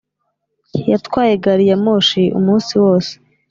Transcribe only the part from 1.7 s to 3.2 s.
moshi umunsi wose